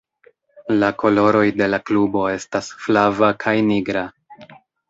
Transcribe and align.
La 0.83 0.89
koloroj 1.03 1.43
de 1.59 1.67
la 1.75 1.79
klubo 1.89 2.25
estas 2.39 2.73
flava 2.87 3.33
kaj 3.45 3.55
nigra. 3.73 4.07